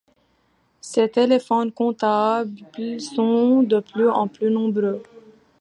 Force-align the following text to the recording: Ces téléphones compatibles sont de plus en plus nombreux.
Ces 0.79 1.09
téléphones 1.09 1.71
compatibles 1.71 2.99
sont 2.99 3.61
de 3.61 3.81
plus 3.81 4.09
en 4.09 4.27
plus 4.27 4.49
nombreux. 4.49 5.03